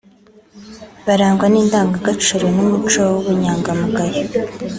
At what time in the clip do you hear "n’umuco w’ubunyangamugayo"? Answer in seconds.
2.55-4.21